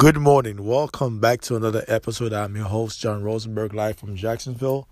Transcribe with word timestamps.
Good 0.00 0.16
morning. 0.16 0.64
Welcome 0.64 1.20
back 1.20 1.42
to 1.42 1.56
another 1.56 1.84
episode. 1.86 2.32
I'm 2.32 2.56
your 2.56 2.64
host, 2.64 2.98
John 3.00 3.22
Rosenberg, 3.22 3.74
live 3.74 3.98
from 3.98 4.16
Jacksonville. 4.16 4.88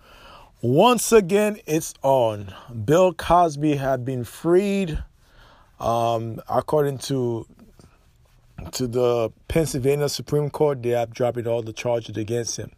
Once 0.60 1.12
again, 1.12 1.58
it's 1.64 1.94
on. 2.02 2.52
Bill 2.84 3.14
Cosby 3.14 3.76
had 3.76 4.04
been 4.04 4.22
freed, 4.22 5.02
um, 5.80 6.42
according 6.46 6.98
to 7.08 7.46
to 8.72 8.86
the 8.86 9.32
Pennsylvania 9.48 10.10
Supreme 10.10 10.50
Court. 10.50 10.82
They 10.82 10.90
have 10.90 11.14
dropped 11.14 11.46
all 11.46 11.62
the 11.62 11.72
charges 11.72 12.18
against 12.18 12.58
him. 12.58 12.70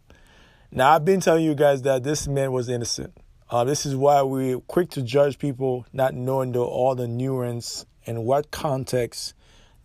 Now, 0.71 0.91
I've 0.91 1.03
been 1.03 1.19
telling 1.19 1.43
you 1.43 1.53
guys 1.53 1.81
that 1.81 2.03
this 2.03 2.29
man 2.29 2.53
was 2.53 2.69
innocent. 2.69 3.13
Uh, 3.49 3.65
this 3.65 3.85
is 3.85 3.93
why 3.93 4.21
we're 4.21 4.61
quick 4.61 4.89
to 4.91 5.01
judge 5.01 5.37
people, 5.37 5.85
not 5.91 6.13
knowing 6.13 6.53
the, 6.53 6.61
all 6.61 6.95
the 6.95 7.09
nuance 7.09 7.85
and 8.07 8.23
what 8.23 8.51
context 8.51 9.33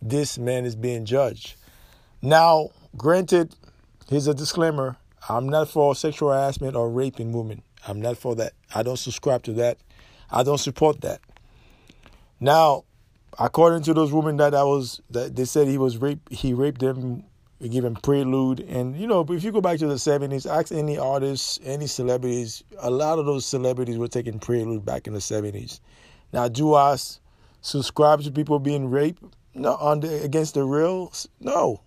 this 0.01 0.37
man 0.37 0.63
is 0.63 0.77
being 0.77 1.03
judged. 1.03 1.55
Now, 2.27 2.71
granted, 2.97 3.55
here's 4.09 4.27
a 4.27 4.33
disclaimer 4.33 4.97
I'm 5.29 5.47
not 5.47 5.69
for 5.69 5.95
sexual 5.95 6.27
harassment 6.27 6.75
or 6.75 6.89
raping 6.89 7.31
women. 7.31 7.61
I'm 7.87 8.01
not 8.01 8.17
for 8.17 8.35
that. 8.35 8.51
I 8.75 8.83
don't 8.83 8.97
subscribe 8.97 9.43
to 9.43 9.53
that. 9.53 9.77
I 10.29 10.43
don't 10.43 10.57
support 10.57 10.99
that. 11.01 11.21
Now, 12.41 12.83
according 13.39 13.83
to 13.83 13.93
those 13.93 14.11
women 14.11 14.35
that 14.37 14.53
I 14.53 14.63
was 14.63 15.01
that 15.11 15.37
they 15.37 15.45
said 15.45 15.69
he 15.69 15.77
was 15.77 15.99
raped, 15.99 16.33
he 16.33 16.53
raped 16.53 16.81
them, 16.81 17.23
them 17.61 17.95
prelude, 17.95 18.59
and 18.59 18.99
you 18.99 19.07
know, 19.07 19.25
if 19.29 19.45
you 19.45 19.53
go 19.53 19.61
back 19.61 19.79
to 19.79 19.87
the 19.87 19.95
'70s, 19.95 20.45
ask 20.45 20.73
any 20.73 20.97
artists, 20.97 21.61
any 21.63 21.87
celebrities, 21.87 22.61
a 22.79 22.91
lot 22.91 23.19
of 23.19 23.25
those 23.25 23.45
celebrities 23.45 23.97
were 23.97 24.09
taking 24.09 24.37
prelude 24.37 24.83
back 24.83 25.07
in 25.07 25.13
the 25.13 25.19
'70s. 25.19 25.79
Now, 26.33 26.49
do 26.49 26.73
I 26.73 26.97
subscribe 27.61 28.19
to 28.23 28.31
people 28.31 28.59
being 28.59 28.91
raped? 28.91 29.23
No, 29.53 29.75
on 29.77 30.01
the, 30.01 30.23
against 30.25 30.55
the 30.55 30.65
real? 30.65 31.13
No, 31.39 31.79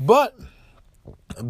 but 0.00 0.34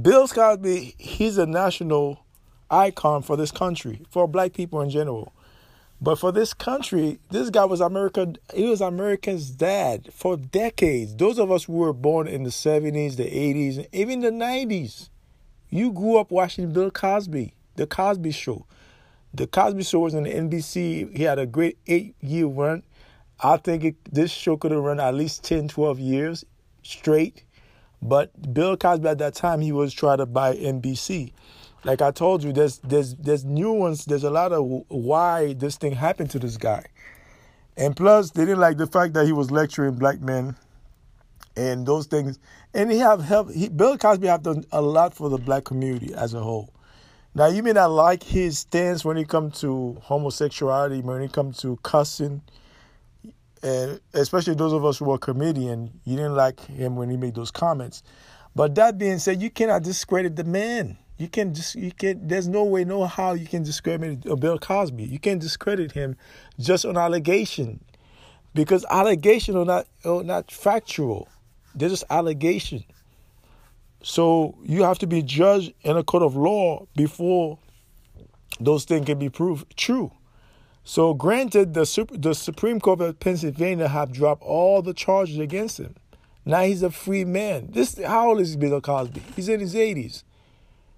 Bill 0.03 0.27
Cosby, 0.27 0.97
he's 0.99 1.39
a 1.39 1.47
national 1.47 2.25
icon 2.71 3.23
for 3.23 3.37
this 3.37 3.51
country, 3.53 4.03
for 4.11 4.27
black 4.27 4.53
people 4.53 4.81
in 4.81 4.91
general. 4.91 5.33
But 6.01 6.17
for 6.17 6.33
this 6.33 6.55
country, 6.55 7.19
this 7.31 7.51
guy 7.51 7.65
was 7.65 7.81
America. 7.81 8.33
He 8.55 8.65
was 8.65 8.81
America's 8.81 9.51
dad 9.51 10.09
for 10.13 10.37
decades. 10.37 11.15
Those 11.15 11.39
of 11.39 11.53
us 11.53 11.65
who 11.65 11.75
were 11.75 11.93
born 11.93 12.27
in 12.27 12.43
the 12.43 12.51
seventies, 12.51 13.17
the 13.17 13.27
eighties, 13.27 13.79
and 13.79 13.87
even 13.93 14.21
the 14.21 14.31
nineties, 14.31 15.11
you 15.69 15.93
grew 15.93 16.17
up 16.17 16.31
watching 16.31 16.73
Bill 16.73 16.91
Cosby, 16.91 17.55
the 17.77 17.87
Cosby 17.87 18.31
Show. 18.33 18.67
The 19.35 19.47
Cosby 19.47 19.83
Show 19.83 20.01
was 20.01 20.15
on 20.15 20.25
NBC. 20.25 21.17
He 21.17 21.23
had 21.23 21.39
a 21.39 21.47
great 21.47 21.79
eight-year 21.87 22.47
run. 22.47 22.83
I 23.39 23.59
think 23.59 23.85
it, 23.85 23.97
this 24.13 24.31
show 24.31 24.57
could 24.57 24.73
have 24.73 24.83
run 24.83 25.01
at 25.01 25.15
least 25.15 25.45
10, 25.45 25.69
12 25.69 26.01
years 26.01 26.45
straight. 26.83 27.45
But 28.03 28.55
Bill 28.55 28.77
Cosby 28.77 29.09
at 29.09 29.19
that 29.19 29.35
time 29.35 29.61
he 29.61 29.73
was 29.73 29.93
trying 29.93 30.19
to 30.19 30.27
buy 30.27 30.57
NBC. 30.57 31.33
Like 31.85 32.03
I 32.03 32.11
told 32.11 32.43
you, 32.43 32.53
there's 32.53 32.79
there's 32.79 33.15
there's 33.15 33.45
nuance. 33.45 34.05
There's 34.05 34.25
a 34.25 34.31
lot 34.31 34.53
of 34.53 34.65
why 34.89 35.55
this 35.55 35.77
thing 35.77 35.93
happened 35.93 36.31
to 36.31 36.39
this 36.39 36.57
guy, 36.57 36.85
and 37.77 37.97
plus 37.97 38.33
they 38.33 38.45
didn't 38.45 38.61
like 38.61 38.77
the 38.77 38.87
fact 38.87 39.15
that 39.15 39.25
he 39.27 39.33
was 39.33 39.51
lecturing 39.51 39.95
black 39.95 40.21
men, 40.21 40.57
and 41.57 41.87
those 41.87 42.07
things. 42.07 42.39
And 42.75 42.93
he 42.93 42.99
have 42.99 43.23
helped. 43.23 43.55
He, 43.55 43.69
Bill 43.69 43.97
Cosby 43.97 44.27
have 44.27 44.43
done 44.43 44.65
a 44.73 44.83
lot 44.83 45.15
for 45.15 45.31
the 45.31 45.39
black 45.39 45.65
community 45.65 46.13
as 46.15 46.35
a 46.35 46.41
whole. 46.41 46.71
Now 47.35 47.47
you 47.47 47.63
may 47.63 47.73
not 47.73 47.91
like 47.93 48.25
his 48.25 48.59
stance 48.59 49.05
when 49.05 49.17
it 49.17 49.29
comes 49.29 49.61
to 49.61 49.97
homosexuality, 50.03 51.01
when 51.01 51.23
it 51.23 51.33
comes 51.33 51.59
to 51.59 51.79
cussing, 51.83 52.43
and 53.63 54.01
especially 54.15 54.55
those 54.55 54.73
of 54.73 54.85
us 54.85 54.99
who 54.99 55.11
are 55.11 55.19
comedian, 55.19 56.01
you 56.05 56.17
didn't 56.17 56.35
like 56.35 56.61
him 56.61 56.97
when 56.97 57.11
he 57.11 57.17
made 57.17 57.35
those 57.35 57.51
comments. 57.51 58.03
But 58.57 58.75
that 58.77 58.99
being 58.99 59.19
said, 59.19 59.41
you 59.41 59.51
cannot 59.51 59.83
discredit 59.83 60.37
the 60.37 60.45
man. 60.45 60.99
You 61.19 61.29
can 61.29 61.53
just 61.53 61.75
you 61.75 61.93
can. 61.93 62.27
There's 62.27 62.49
no 62.49 62.65
way, 62.65 62.85
no 62.85 63.05
how 63.05 63.35
you 63.35 63.47
can 63.47 63.63
discredit 63.63 64.23
Bill 64.41 64.59
Cosby. 64.59 65.05
You 65.05 65.19
can't 65.19 65.41
discredit 65.41 65.93
him 65.93 66.17
just 66.59 66.87
on 66.87 66.97
allegation, 66.97 67.85
because 68.55 68.87
allegation 68.91 69.57
are 69.57 69.67
not 69.67 69.87
are 70.05 70.25
not 70.25 70.51
factual. 70.51 71.29
They're 71.75 71.91
just 71.91 72.05
allegation. 72.09 72.85
So 74.03 74.57
you 74.65 74.83
have 74.83 74.99
to 75.01 75.07
be 75.07 75.23
judged 75.23 75.75
in 75.83 75.99
a 75.99 76.03
court 76.03 76.23
of 76.23 76.37
law 76.37 76.87
before 76.97 77.59
those 78.59 78.85
things 78.85 79.05
can 79.05 79.19
be 79.19 79.29
proved 79.29 79.77
true. 79.77 80.11
So, 80.85 81.15
granted, 81.15 81.75
the, 81.75 81.85
Super, 81.85 82.17
the 82.17 82.35
Supreme 82.35 82.81
Court 82.81 83.01
of 83.01 83.21
Pennsylvania 83.21 83.89
have 83.89 84.13
dropped 84.13 84.43
all 84.43 84.83
the 84.83 84.95
charges 84.95 85.39
against 85.39 85.79
him. 85.79 85.95
Now 86.45 86.63
he's 86.63 86.83
a 86.83 86.91
free 86.91 87.25
man. 87.25 87.69
This 87.71 87.99
how 88.03 88.31
old 88.31 88.41
is 88.41 88.57
Bill 88.57 88.81
Cosby? 88.81 89.23
He's 89.37 89.49
in 89.49 89.61
his 89.61 89.75
80s. 89.75 90.25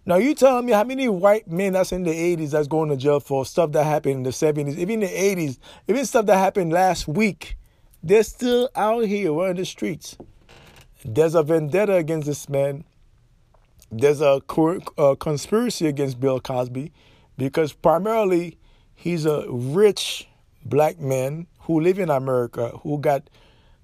Now 0.04 0.16
you 0.16 0.34
telling 0.34 0.66
me 0.66 0.72
how 0.72 0.84
many 0.84 1.08
white 1.08 1.48
men 1.48 1.74
that's 1.74 1.92
in 1.92 2.02
the 2.04 2.10
80s 2.10 2.50
that's 2.50 2.68
going 2.68 2.90
to 2.90 2.96
jail 2.96 3.20
for 3.20 3.44
stuff 3.44 3.72
that 3.72 3.84
happened 3.84 4.14
in 4.14 4.22
the 4.22 4.30
70s, 4.30 4.76
even 4.76 4.90
in 4.90 5.00
the 5.00 5.06
80s, 5.06 5.58
even 5.88 6.04
stuff 6.06 6.26
that 6.26 6.38
happened 6.38 6.72
last 6.72 7.06
week, 7.06 7.56
they're 8.02 8.24
still 8.24 8.68
out 8.74 9.04
here 9.04 9.32
running 9.32 9.56
the 9.56 9.64
streets. 9.64 10.16
There's 11.04 11.34
a 11.34 11.42
vendetta 11.42 11.94
against 11.94 12.26
this 12.26 12.48
man. 12.48 12.84
There's 13.90 14.20
a, 14.20 14.40
a 14.56 14.80
uh, 14.98 15.14
conspiracy 15.16 15.86
against 15.86 16.18
Bill 16.18 16.40
Cosby 16.40 16.92
because 17.36 17.72
primarily 17.72 18.58
He's 19.02 19.26
a 19.26 19.46
rich 19.48 20.28
black 20.64 21.00
man 21.00 21.48
who 21.62 21.80
live 21.80 21.98
in 21.98 22.08
America, 22.08 22.68
who 22.84 22.98
got 22.98 23.28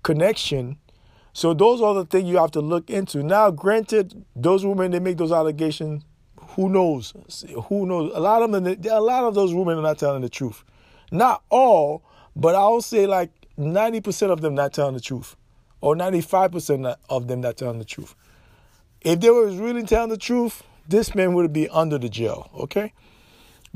connection. 0.05 0.79
So 1.33 1.55
those 1.55 1.83
are 1.83 1.93
the 1.93 2.05
things 2.05 2.29
you 2.29 2.37
have 2.37 2.53
to 2.53 2.61
look 2.61 2.89
into. 2.89 3.25
Now, 3.25 3.51
granted, 3.51 4.25
those 4.37 4.65
women 4.65 4.93
they 4.93 5.01
make 5.01 5.17
those 5.17 5.33
allegations. 5.33 6.05
Who 6.51 6.69
knows? 6.69 7.15
Who 7.67 7.85
knows? 7.85 8.13
A 8.15 8.21
lot 8.21 8.43
of 8.43 8.53
them, 8.53 8.65
a 8.67 9.01
lot 9.01 9.25
of 9.25 9.35
those 9.35 9.53
women 9.53 9.77
are 9.77 9.83
not 9.83 9.99
telling 9.99 10.23
the 10.23 10.29
truth. 10.29 10.63
Not 11.11 11.43
all, 11.51 12.05
but 12.37 12.55
I'll 12.55 12.81
say 12.81 13.09
like 13.09 13.31
ninety 13.57 14.01
percent 14.01 14.31
of 14.31 14.41
them 14.41 14.55
not 14.55 14.73
telling 14.73 14.95
the 14.95 15.01
truth, 15.01 15.35
or 15.81 15.97
ninety-five 15.97 16.53
percent 16.53 16.87
of 17.09 17.27
them 17.27 17.41
not 17.41 17.57
telling 17.57 17.81
the 17.81 17.85
truth. 17.85 18.15
If 19.01 19.19
they 19.19 19.31
was 19.31 19.57
really 19.57 19.83
telling 19.83 20.11
the 20.11 20.17
truth, 20.17 20.63
this 20.87 21.13
man 21.17 21.35
would 21.35 21.53
be 21.53 21.69
under 21.71 21.99
the 21.99 22.09
jail. 22.09 22.51
Okay. 22.55 22.93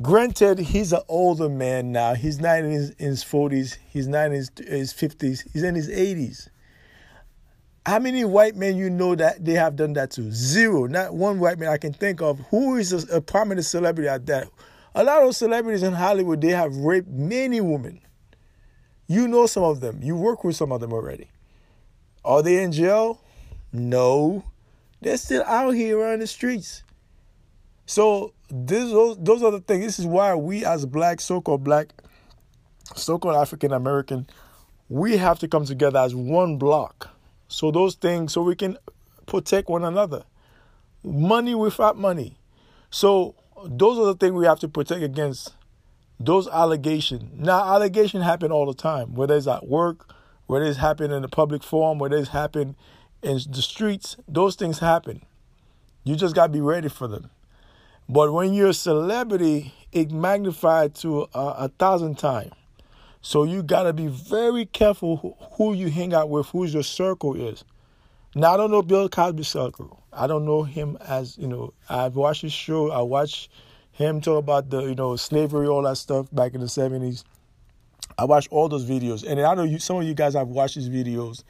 Granted, 0.01 0.59
he's 0.59 0.93
an 0.93 1.03
older 1.09 1.49
man 1.49 1.93
now. 1.93 2.15
He's 2.15 2.41
not 2.41 2.59
in 2.61 2.71
his, 2.71 2.91
in 2.91 3.09
his 3.09 3.25
40s. 3.25 3.77
He's 3.89 4.09
not 4.09 4.27
in 4.27 4.33
his, 4.33 4.51
his 4.57 4.93
50s. 4.93 5.43
He's 5.53 5.63
in 5.63 5.75
his 5.75 5.91
80s. 5.91 6.49
How 7.85 7.99
many 7.99 8.25
white 8.25 8.55
men 8.55 8.77
you 8.77 8.89
know 8.89 9.15
that 9.17 9.45
they 9.45 9.53
have 9.53 9.77
done 9.77 9.93
that 9.95 10.13
to? 10.13 10.31
Zero. 10.33 10.87
Not 10.87 11.15
one 11.15 11.41
white 11.41 11.59
man 11.59 11.69
I 11.69 11.79
can 11.79 11.93
think 11.93 12.23
of. 12.23 12.39
Who 12.51 12.77
is 12.77 12.93
a, 12.93 13.17
a 13.17 13.21
prominent 13.21 13.67
celebrity 13.67 14.09
at 14.09 14.25
that? 14.27 14.49
A 14.95 15.05
lot 15.05 15.23
of 15.23 15.35
celebrities 15.35 15.83
in 15.83 15.93
Hollywood, 15.93 16.41
they 16.41 16.51
have 16.51 16.75
raped 16.77 17.09
many 17.09 17.61
women. 17.61 18.01
You 19.09 19.27
know 19.29 19.47
some 19.47 19.65
of 19.65 19.81
them. 19.81 20.01
You 20.03 20.17
work 20.17 20.45
with 20.45 20.57
some 20.57 20.73
of 20.73 20.81
them 20.81 20.93
already. 20.93 21.29
Are 22.25 22.43
they 22.43 22.63
in 22.63 22.73
jail? 22.73 23.21
No. 23.73 24.45
They're 25.01 25.17
still 25.17 25.43
out 25.45 25.73
here 25.73 26.05
on 26.05 26.21
the 26.21 26.27
streets. 26.27 26.83
So 27.87 28.33
this, 28.49 28.91
those, 28.91 29.19
those 29.19 29.43
are 29.43 29.51
the 29.51 29.61
things. 29.61 29.85
This 29.85 29.99
is 29.99 30.07
why 30.07 30.35
we, 30.35 30.65
as 30.65 30.87
black, 30.87 31.21
so-called 31.21 31.65
black, 31.65 31.93
so-called 32.95 33.37
African 33.37 33.73
American, 33.73 34.27
we 34.89 35.17
have 35.17 35.39
to 35.41 35.49
come 35.49 35.65
together 35.65 35.99
as 35.99 36.15
one 36.15 36.59
block. 36.59 37.11
So 37.49 37.71
those 37.71 37.95
things, 37.95 38.33
so 38.33 38.43
we 38.43 38.55
can 38.55 38.79
protect 39.27 39.69
one 39.69 39.85
another. 39.85 40.25
Money 41.03 41.55
without 41.55 41.99
money. 41.99 42.37
So 42.91 43.35
those 43.65 43.99
are 43.99 44.07
the 44.07 44.15
things 44.15 44.33
we 44.33 44.47
have 44.47 44.61
to 44.61 44.69
protect 44.69 45.03
against. 45.03 45.55
Those 46.21 46.47
allegations. 46.47 47.25
Now, 47.35 47.75
allegations 47.75 48.23
happen 48.23 48.53
all 48.53 48.67
the 48.67 48.75
time, 48.75 49.15
whether 49.15 49.37
it's 49.37 49.49
at 49.49 49.67
work, 49.67 50.15
whether 50.47 50.65
it's 50.65 50.79
happening 50.79 51.11
in 51.11 51.23
the 51.23 51.29
public 51.29 51.65
forum, 51.65 51.99
whether 51.99 52.17
it's 52.17 52.29
happening 52.29 52.77
in 53.23 53.41
the 53.51 53.63
streets. 53.63 54.17
Those 54.29 54.55
things 54.55 54.79
happen. 54.79 55.23
You 56.05 56.15
just 56.15 56.35
got 56.35 56.47
to 56.47 56.53
be 56.53 56.61
ready 56.61 56.89
for 56.89 57.09
them. 57.09 57.31
But 58.13 58.31
when 58.35 58.53
you're 58.53 58.69
a 58.69 58.75
celebrity, 58.75 59.73
it 59.91 60.11
magnified 60.11 60.95
to 60.97 61.23
a, 61.33 61.39
a 61.65 61.69
thousand 61.79 62.19
times. 62.19 62.53
So 63.23 63.45
you 63.45 63.63
got 63.63 63.85
to 63.85 63.95
be 63.95 64.09
very 64.09 64.67
careful 64.67 65.39
who, 65.57 65.73
you 65.73 65.89
hang 65.89 66.13
out 66.13 66.29
with, 66.29 66.49
who 66.49 66.67
your 66.67 66.83
circle 66.83 67.35
is. 67.35 67.65
Now 68.35 68.53
I 68.53 68.57
don't 68.59 68.71
know 68.71 68.83
Bill 68.83 69.09
Cosby's 69.09 69.49
circle. 69.49 70.03
I 70.13 70.27
don't 70.27 70.45
know 70.45 70.63
him 70.63 70.99
as 71.01 71.39
you 71.39 71.49
know. 71.49 71.73
I've 71.89 72.15
watched 72.15 72.43
his 72.43 72.53
show. 72.53 72.91
I 72.91 73.01
watched 73.01 73.51
him 73.93 74.21
talk 74.21 74.39
about 74.39 74.69
the 74.69 74.83
you 74.83 74.95
know 74.95 75.17
slavery, 75.17 75.67
all 75.67 75.83
that 75.83 75.97
stuff 75.97 76.27
back 76.33 76.53
in 76.55 76.61
the 76.61 76.69
seventies. 76.69 77.25
I 78.19 78.27
watched 78.27 78.49
all 78.51 78.69
those 78.69 78.85
videos, 78.85 79.25
and 79.27 79.41
I 79.41 79.55
know 79.55 79.63
you, 79.63 79.79
some 79.79 79.97
of 79.97 80.05
you 80.05 80.13
guys 80.13 80.35
have 80.35 80.49
watched 80.49 80.75
his 80.75 80.91
videos. 80.91 81.45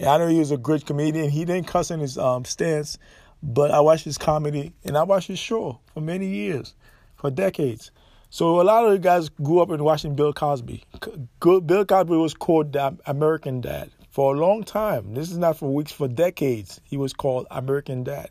And 0.00 0.08
I 0.08 0.18
know 0.18 0.26
he 0.26 0.38
was 0.40 0.50
a 0.50 0.56
great 0.56 0.84
comedian. 0.84 1.30
He 1.30 1.44
didn't 1.44 1.68
cuss 1.68 1.90
in 1.92 2.00
his 2.00 2.18
um, 2.18 2.44
stance, 2.44 2.98
but 3.42 3.70
I 3.70 3.80
watched 3.80 4.04
his 4.04 4.18
comedy 4.18 4.72
and 4.84 4.96
I 4.96 5.02
watched 5.04 5.28
his 5.28 5.38
show 5.38 5.80
for 5.94 6.00
many 6.00 6.26
years, 6.26 6.74
for 7.16 7.30
decades. 7.30 7.90
So 8.30 8.60
a 8.60 8.62
lot 8.62 8.84
of 8.84 8.92
you 8.92 8.98
guys 8.98 9.28
grew 9.28 9.60
up 9.60 9.70
in 9.70 9.82
watching 9.82 10.14
Bill 10.14 10.32
Cosby. 10.32 10.84
Bill 11.40 11.84
Cosby 11.84 12.16
was 12.16 12.34
called 12.34 12.72
the 12.72 12.98
American 13.06 13.60
Dad 13.62 13.90
For 14.10 14.34
a 14.34 14.38
long 14.38 14.64
time, 14.64 15.14
this 15.14 15.30
is 15.30 15.38
not 15.38 15.56
for 15.56 15.72
weeks, 15.72 15.92
for 15.92 16.08
decades, 16.08 16.80
he 16.84 16.96
was 16.96 17.12
called 17.12 17.46
American 17.50 18.02
Dad. 18.04 18.30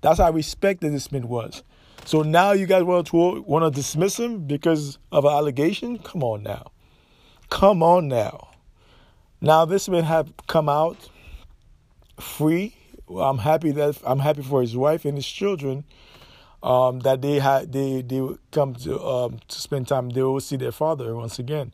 That's 0.00 0.18
how 0.18 0.30
respected 0.30 0.92
this 0.92 1.10
man 1.10 1.26
was. 1.28 1.64
So 2.04 2.22
now 2.22 2.52
you 2.52 2.66
guys 2.66 2.84
want 2.84 3.08
to 3.08 3.42
want 3.42 3.64
to 3.64 3.76
dismiss 3.76 4.18
him 4.18 4.46
because 4.46 4.98
of 5.10 5.24
an 5.24 5.32
allegation? 5.32 5.98
Come 5.98 6.22
on 6.22 6.44
now, 6.44 6.70
come 7.50 7.82
on 7.82 8.06
now. 8.08 8.50
Now 9.40 9.64
this 9.64 9.88
man 9.88 10.04
have 10.04 10.32
come 10.46 10.68
out 10.68 11.10
free. 12.20 12.77
I'm 13.10 13.38
happy 13.38 13.70
that 13.72 13.98
I'm 14.04 14.20
happy 14.20 14.42
for 14.42 14.60
his 14.60 14.76
wife 14.76 15.04
and 15.04 15.16
his 15.16 15.26
children. 15.26 15.84
Um, 16.60 17.00
that 17.00 17.22
they 17.22 17.38
had 17.38 17.72
they 17.72 18.02
they 18.02 18.20
come 18.50 18.74
to 18.76 19.00
um, 19.00 19.38
to 19.46 19.60
spend 19.60 19.86
time. 19.88 20.10
They 20.10 20.22
will 20.22 20.40
see 20.40 20.56
their 20.56 20.72
father 20.72 21.14
once 21.14 21.38
again. 21.38 21.72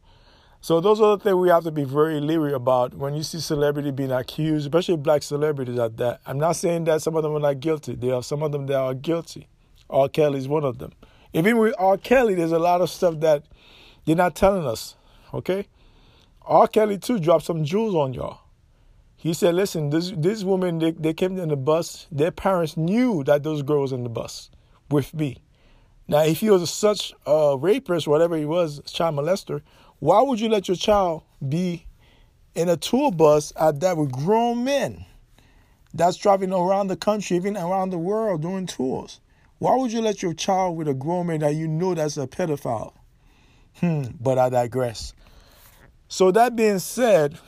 So 0.61 0.81
those 0.81 0.99
are 0.99 1.19
the 1.19 1.23
things 1.23 1.37
we 1.37 1.51
have 1.51 1.65
to 1.65 1.71
be 1.71 1.85
very 1.85 2.21
leery 2.21 2.55
about 2.55 2.95
when 2.95 3.15
you 3.15 3.23
see 3.23 3.39
celebrity 3.39 3.91
being 3.91 4.11
accused, 4.11 4.65
especially 4.65 4.97
black 4.97 5.23
celebrities 5.23 5.79
at 5.79 5.99
that. 5.99 6.21
I'm 6.25 6.39
not 6.39 6.57
saying 6.57 6.85
that 6.85 7.03
some 7.03 7.17
of 7.17 7.23
them 7.23 7.37
are 7.37 7.41
not 7.41 7.61
guilty. 7.61 7.95
There 7.95 8.15
are 8.15 8.23
some 8.23 8.43
of 8.43 8.51
them 8.51 8.65
that 8.69 8.77
are 8.79 8.95
guilty. 8.95 9.47
R. 9.91 10.09
Kelly 10.09 10.39
is 10.39 10.49
one 10.49 10.65
of 10.65 10.79
them. 10.79 10.93
Even 11.35 11.59
with 11.59 11.75
R. 11.79 11.99
Kelly, 11.99 12.35
there's 12.35 12.53
a 12.53 12.59
lot 12.59 12.81
of 12.81 12.89
stuff 12.89 13.21
that 13.21 13.45
they're 14.07 14.17
not 14.17 14.37
telling 14.37 14.67
us. 14.67 14.97
Okay? 15.35 15.67
R. 16.47 16.67
Kelly 16.67 16.97
too 16.97 17.19
dropped 17.19 17.45
some 17.45 17.65
jewels 17.65 17.95
on 17.95 18.15
y'all. 18.15 18.41
He 19.25 19.33
said, 19.33 19.55
listen, 19.55 19.89
this 19.89 20.13
this 20.15 20.45
woman, 20.45 20.81
they, 20.81 20.91
they 20.91 21.15
came 21.15 21.39
in 21.39 21.49
the 21.49 21.57
bus, 21.57 22.07
their 22.13 22.31
parents 22.31 22.77
knew 22.77 23.25
that 23.25 23.43
those 23.43 23.63
girls 23.63 23.91
in 23.91 24.03
the 24.03 24.11
bus 24.11 24.51
with 24.91 25.15
me. 25.15 25.39
Now, 26.07 26.25
if 26.25 26.41
he 26.41 26.51
was 26.51 26.71
such 26.71 27.15
a 27.25 27.57
rapist, 27.59 28.07
whatever 28.07 28.37
he 28.37 28.45
was, 28.45 28.83
child 28.85 29.17
molester, 29.17 29.63
why 29.99 30.21
would 30.21 30.41
you 30.41 30.51
let 30.51 30.69
your 30.69 30.77
child 30.77 31.23
be 31.49 31.87
in 32.55 32.69
a 32.69 32.77
tour 32.77 33.11
bus 33.11 33.51
at 33.59 33.81
that 33.81 33.97
with 33.97 34.13
grown 34.13 34.63
men 34.63 35.07
that's 35.95 36.19
driving 36.19 36.53
around 36.53 36.89
the 36.89 36.97
country, 36.97 37.35
even 37.39 37.57
around 37.57 37.89
the 37.89 37.99
world 37.99 38.43
doing 38.43 38.67
tours? 38.67 39.21
Why 39.57 39.75
would 39.75 39.91
you 39.91 40.03
let 40.03 40.23
your 40.23 40.35
child 40.35 40.77
with 40.77 40.87
a 40.87 40.93
grown 40.93 41.29
man 41.29 41.41
that 41.41 41.55
you 41.55 41.67
know 41.67 41.95
that's 41.95 42.19
a 42.19 42.27
pedophile? 42.27 42.93
Hmm, 43.77 44.03
but 44.21 44.39
I 44.39 44.51
digress. 44.51 45.15
So 46.09 46.31
that 46.33 46.57
being 46.57 46.79
said, 46.79 47.39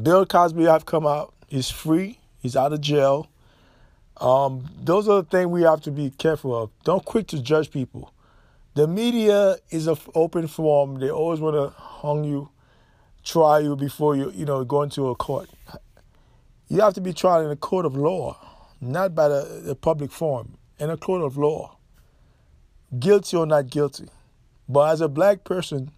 Bill 0.00 0.26
Cosby 0.26 0.64
have 0.64 0.84
come 0.84 1.06
out. 1.06 1.32
He's 1.48 1.70
free. 1.70 2.18
He's 2.40 2.56
out 2.56 2.72
of 2.72 2.80
jail. 2.80 3.28
Um, 4.18 4.68
those 4.82 5.08
are 5.08 5.22
the 5.22 5.28
things 5.28 5.46
we 5.46 5.62
have 5.62 5.80
to 5.82 5.90
be 5.90 6.10
careful 6.10 6.54
of. 6.54 6.70
Don't 6.84 7.04
quick 7.04 7.26
to 7.28 7.40
judge 7.40 7.70
people. 7.70 8.12
The 8.74 8.86
media 8.86 9.56
is 9.70 9.86
an 9.86 9.96
open 10.14 10.48
forum. 10.48 11.00
They 11.00 11.10
always 11.10 11.40
want 11.40 11.56
to 11.56 11.70
hung 11.78 12.24
you, 12.24 12.50
try 13.24 13.60
you 13.60 13.76
before 13.76 14.16
you, 14.16 14.30
you 14.32 14.44
know, 14.44 14.64
go 14.64 14.82
into 14.82 15.08
a 15.08 15.14
court. 15.14 15.48
You 16.68 16.80
have 16.80 16.94
to 16.94 17.00
be 17.00 17.12
tried 17.12 17.44
in 17.44 17.50
a 17.50 17.56
court 17.56 17.86
of 17.86 17.96
law, 17.96 18.36
not 18.80 19.14
by 19.14 19.28
the, 19.28 19.62
the 19.64 19.74
public 19.74 20.10
forum, 20.10 20.58
in 20.78 20.90
a 20.90 20.96
court 20.96 21.22
of 21.22 21.38
law. 21.38 21.76
Guilty 22.98 23.36
or 23.36 23.46
not 23.46 23.70
guilty. 23.70 24.08
But 24.68 24.92
as 24.92 25.00
a 25.00 25.08
black 25.08 25.44
person, 25.44 25.90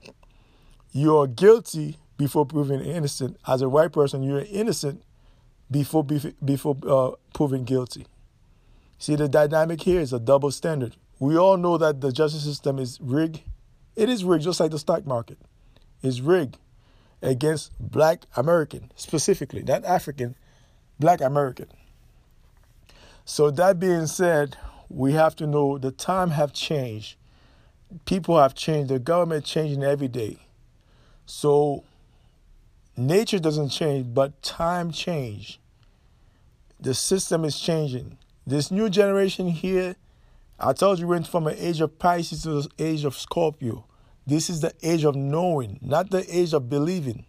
you're 0.93 1.27
guilty 1.27 1.97
before 2.19 2.45
proven 2.45 2.83
innocent. 2.83 3.39
As 3.47 3.63
a 3.63 3.69
white 3.69 3.93
person, 3.93 4.23
you're 4.23 4.45
innocent 4.51 5.03
before 5.71 6.05
before 6.05 6.77
uh, 6.87 7.13
proven 7.33 7.65
guilty. 7.65 8.07
See, 8.99 9.15
the 9.15 9.29
dynamic 9.29 9.81
here 9.83 10.01
is 10.01 10.13
a 10.13 10.19
double 10.19 10.51
standard. 10.51 10.97
We 11.21 11.39
all 11.39 11.57
know 11.57 11.79
that 11.79 12.01
the 12.01 12.13
justice 12.13 12.45
system 12.45 12.79
is 12.79 12.99
rigged. 13.01 13.41
It 13.97 14.09
is 14.09 14.25
rigged, 14.25 14.45
just 14.45 14.61
like 14.61 14.73
the 14.73 14.79
stock 14.79 15.07
market. 15.07 15.39
It's 16.03 16.21
rigged 16.21 16.59
against 17.23 17.73
black 17.81 18.27
American, 18.37 18.93
specifically, 18.97 19.63
not 19.63 19.85
African, 19.85 20.35
black 21.01 21.21
American. 21.21 21.67
So 23.25 23.51
that 23.53 23.79
being 23.79 24.07
said, 24.07 24.57
we 24.89 25.13
have 25.13 25.37
to 25.37 25.47
know 25.47 25.79
the 25.79 25.91
time 25.91 26.31
have 26.31 26.53
changed. 26.53 27.17
People 28.05 28.41
have 28.41 28.55
changed. 28.55 28.91
The 28.91 28.99
government 28.99 29.45
changing 29.45 29.83
every 29.83 30.09
day. 30.09 30.39
So 31.27 31.85
nature 32.99 33.39
doesn't 33.39 33.71
change, 33.71 34.13
but 34.13 34.43
time 34.43 34.91
change. 34.91 35.61
The 36.81 36.95
system 36.95 37.45
is 37.45 37.59
changing. 37.59 38.19
This 38.47 38.71
new 38.71 38.91
generation 38.91 39.49
here 39.49 39.97
I 40.61 40.73
told 40.73 40.99
you 40.99 41.07
went 41.07 41.29
from 41.29 41.47
an 41.47 41.55
age 41.57 41.81
of 41.81 42.01
Pisces 42.01 42.43
to 42.43 42.63
the 42.63 42.69
age 42.81 43.05
of 43.05 43.17
Scorpio. 43.17 43.85
This 44.27 44.51
is 44.51 44.61
the 44.61 44.75
age 44.83 45.05
of 45.05 45.15
knowing, 45.15 45.79
not 45.81 46.11
the 46.11 46.27
age 46.37 46.53
of 46.53 46.69
believing. 46.69 47.27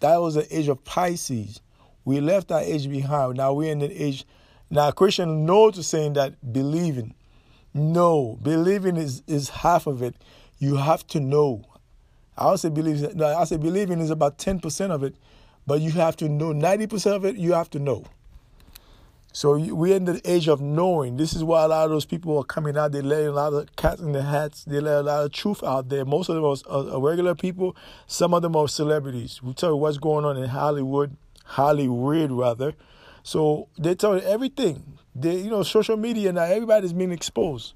That 0.00 0.18
was 0.18 0.34
the 0.34 0.46
age 0.54 0.68
of 0.68 0.84
Pisces. 0.84 1.62
We 2.04 2.20
left 2.20 2.48
that 2.48 2.64
age 2.64 2.90
behind. 2.90 3.38
Now 3.38 3.54
we're 3.54 3.72
in 3.72 3.78
the 3.78 3.90
age. 3.90 4.26
Now 4.68 4.90
Christian 4.90 5.46
no 5.46 5.70
to 5.70 5.82
saying 5.82 6.12
that 6.14 6.52
believing. 6.52 7.14
No, 7.72 8.38
believing 8.42 8.98
is 8.98 9.22
is 9.26 9.48
half 9.48 9.86
of 9.86 10.02
it. 10.02 10.14
You 10.58 10.76
have 10.76 11.06
to 11.08 11.20
know. 11.20 11.64
I 12.38 12.44
also 12.44 12.70
believe. 12.70 13.14
No, 13.14 13.26
I 13.26 13.44
say 13.44 13.56
believing 13.56 14.00
is 14.00 14.10
about 14.10 14.38
ten 14.38 14.60
percent 14.60 14.92
of 14.92 15.02
it, 15.02 15.14
but 15.66 15.80
you 15.80 15.92
have 15.92 16.16
to 16.18 16.28
know 16.28 16.52
ninety 16.52 16.86
percent 16.86 17.16
of 17.16 17.24
it. 17.24 17.36
You 17.36 17.52
have 17.52 17.70
to 17.70 17.78
know. 17.78 18.04
So 19.32 19.58
we're 19.58 19.96
in 19.96 20.06
the 20.06 20.18
age 20.24 20.48
of 20.48 20.62
knowing. 20.62 21.18
This 21.18 21.34
is 21.34 21.44
why 21.44 21.64
a 21.64 21.68
lot 21.68 21.84
of 21.84 21.90
those 21.90 22.06
people 22.06 22.38
are 22.38 22.44
coming 22.44 22.78
out. 22.78 22.92
They 22.92 23.02
let 23.02 23.24
a 23.24 23.32
lot 23.32 23.52
of 23.52 23.76
cats 23.76 24.00
in 24.00 24.12
the 24.12 24.22
hats. 24.22 24.64
They 24.64 24.80
let 24.80 25.00
a 25.00 25.02
lot 25.02 25.24
of 25.26 25.32
truth 25.32 25.62
out 25.62 25.90
there. 25.90 26.06
Most 26.06 26.30
of 26.30 26.36
them 26.36 26.44
are, 26.44 26.94
are 26.94 27.00
regular 27.02 27.34
people. 27.34 27.76
Some 28.06 28.32
of 28.32 28.40
them 28.40 28.56
are 28.56 28.66
celebrities. 28.66 29.42
We 29.42 29.52
tell 29.52 29.72
you 29.72 29.76
what's 29.76 29.98
going 29.98 30.24
on 30.24 30.38
in 30.38 30.48
Hollywood, 30.48 31.18
Hollywood 31.44 32.32
rather. 32.32 32.72
So 33.24 33.68
they 33.76 33.94
tell 33.94 34.16
you 34.16 34.22
everything. 34.22 34.98
They, 35.14 35.36
you 35.36 35.50
know, 35.50 35.62
social 35.64 35.98
media 35.98 36.32
now. 36.32 36.44
Everybody's 36.44 36.94
being 36.94 37.12
exposed, 37.12 37.74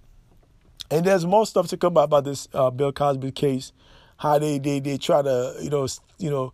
and 0.91 1.05
there's 1.05 1.27
more 1.27 1.45
stuff 1.45 1.69
to 1.69 1.77
come 1.77 1.93
about 1.93 2.05
about 2.05 2.25
this 2.25 2.49
uh, 2.55 2.71
Bill 2.71 2.93
Cosby 2.93 3.33
case. 3.33 3.73
How 4.21 4.39
they, 4.39 4.59
they 4.59 4.81
they 4.81 4.99
try 4.99 5.23
to 5.23 5.57
you 5.63 5.71
know 5.71 5.89
you 6.19 6.31
know 6.31 6.53